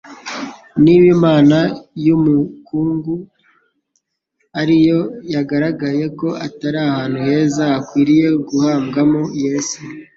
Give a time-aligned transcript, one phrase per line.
[0.83, 1.61] Niba imva
[2.05, 3.13] y'umukungu
[4.59, 4.99] ari yo
[5.33, 9.77] yagaragaye ko atari ahantu heza hakwiriye guhambwamo Yesu,